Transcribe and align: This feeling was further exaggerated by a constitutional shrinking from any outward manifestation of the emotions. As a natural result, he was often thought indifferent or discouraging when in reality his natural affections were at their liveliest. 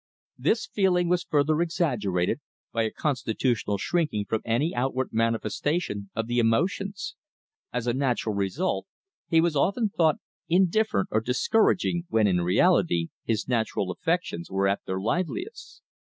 This 0.39 0.65
feeling 0.65 1.09
was 1.09 1.23
further 1.29 1.61
exaggerated 1.61 2.39
by 2.73 2.81
a 2.81 2.89
constitutional 2.91 3.77
shrinking 3.77 4.25
from 4.25 4.41
any 4.43 4.73
outward 4.73 5.09
manifestation 5.13 6.09
of 6.15 6.25
the 6.25 6.39
emotions. 6.39 7.13
As 7.71 7.85
a 7.85 7.93
natural 7.93 8.33
result, 8.33 8.87
he 9.27 9.39
was 9.39 9.55
often 9.55 9.89
thought 9.89 10.15
indifferent 10.49 11.09
or 11.11 11.21
discouraging 11.21 12.05
when 12.09 12.25
in 12.25 12.41
reality 12.41 13.09
his 13.25 13.47
natural 13.47 13.91
affections 13.91 14.49
were 14.49 14.67
at 14.67 14.81
their 14.87 14.99
liveliest. 14.99 15.83